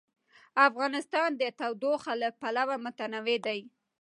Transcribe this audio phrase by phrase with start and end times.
[0.67, 3.59] افغانستان د تودوخه له پلوه متنوع دی.